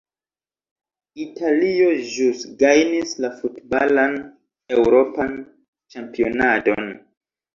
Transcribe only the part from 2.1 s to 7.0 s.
ĵus gajnis la futbalan eŭropan ĉampionadon.